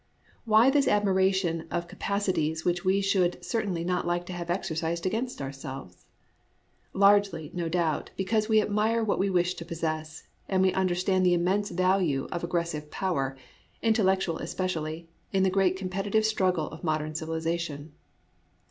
[0.45, 5.43] Why this admiration of capacities which we should certainly not like to have exercised against
[5.43, 6.07] ourselves?
[6.91, 11.23] Largely, no doubt, be cause we admire what we wish to possess, and we understand
[11.23, 13.37] the immense value of aggres sive power,
[13.83, 17.91] intellectual especially, in the great competitive struggle of modern civilization.